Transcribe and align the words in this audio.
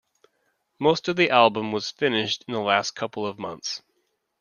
Most 0.79 1.07
of 1.09 1.15
the 1.15 1.29
album 1.29 1.71
was 1.71 1.91
finished 1.91 2.43
in 2.47 2.55
the 2.55 2.59
last 2.59 2.95
couple 2.95 3.23
of 3.27 3.37
months. 3.37 3.83